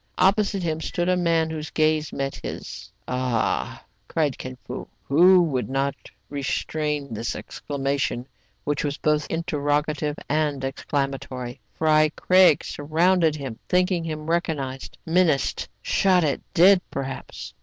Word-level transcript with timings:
Opposite 0.17 0.63
him 0.63 0.81
stood 0.81 1.09
a 1.09 1.15
man 1.15 1.51
whose 1.51 1.69
gaze 1.69 2.11
met 2.11 2.39
his." 2.41 2.91
Ah!" 3.07 3.85
cried 4.07 4.35
Kin 4.39 4.57
Fo, 4.65 4.87
who 5.03 5.51
could 5.53 5.69
not 5.69 5.93
restrain 6.27 7.13
this 7.13 7.35
exclamation, 7.35 8.25
which 8.63 8.83
was 8.83 8.97
both 8.97 9.27
interrogative 9.29 10.17
and 10.27 10.63
exclamatory. 10.65 11.59
Fry 11.75 12.09
Craig 12.15 12.63
surrounded 12.63 13.35
him, 13.35 13.59
thinking 13.69 14.03
him 14.03 14.25
recog 14.25 14.55
nized, 14.57 14.89
menaced, 15.05 15.69
shot 15.83 16.23
at, 16.23 16.39
dead 16.55 16.81
perhaps. 16.89 17.53